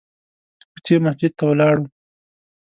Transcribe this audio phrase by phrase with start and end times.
[0.61, 1.85] د کوڅې مسجد ته ولاړو.